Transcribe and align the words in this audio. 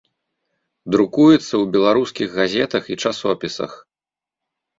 Друкуецца 0.95 1.37
ў 1.39 1.59
беларускіх 1.75 2.27
газетах 2.39 2.83
і 2.95 2.99
часопісах. 3.05 3.71